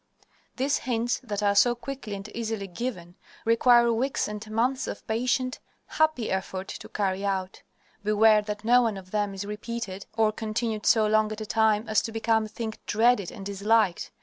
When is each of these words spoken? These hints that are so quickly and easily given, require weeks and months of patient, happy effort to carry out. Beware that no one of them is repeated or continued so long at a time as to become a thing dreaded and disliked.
These 0.55 0.77
hints 0.79 1.19
that 1.19 1.43
are 1.43 1.53
so 1.53 1.75
quickly 1.75 2.15
and 2.15 2.27
easily 2.35 2.65
given, 2.65 3.17
require 3.45 3.93
weeks 3.93 4.27
and 4.27 4.43
months 4.49 4.87
of 4.87 5.05
patient, 5.05 5.59
happy 5.85 6.31
effort 6.31 6.69
to 6.69 6.89
carry 6.89 7.23
out. 7.23 7.61
Beware 8.03 8.41
that 8.41 8.63
no 8.65 8.81
one 8.81 8.97
of 8.97 9.11
them 9.11 9.35
is 9.35 9.45
repeated 9.45 10.07
or 10.17 10.31
continued 10.31 10.87
so 10.87 11.05
long 11.05 11.31
at 11.31 11.39
a 11.41 11.45
time 11.45 11.87
as 11.87 12.01
to 12.01 12.11
become 12.11 12.45
a 12.45 12.49
thing 12.49 12.73
dreaded 12.87 13.31
and 13.31 13.45
disliked. 13.45 14.09